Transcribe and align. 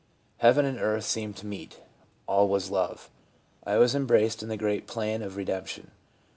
Heaven 0.39 0.65
and 0.65 0.79
earth 0.79 1.03
seemed 1.03 1.35
to 1.37 1.45
meet. 1.45 1.79
All 2.25 2.47
was 2.47 2.71
love. 2.71 3.11
I 3.63 3.77
was 3.77 3.93
embraced 3.93 4.41
in 4.41 4.49
the 4.49 4.57
great 4.57 4.87
plan 4.87 5.21
of 5.21 5.35
redemption. 5.37 5.91